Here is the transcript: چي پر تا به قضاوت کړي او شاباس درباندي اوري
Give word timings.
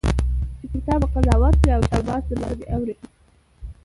چي 0.59 0.67
پر 0.69 0.79
تا 0.85 0.93
به 1.01 1.07
قضاوت 1.13 1.55
کړي 1.61 1.71
او 1.77 1.81
شاباس 1.89 2.23
درباندي 2.29 2.65
اوري 2.75 2.95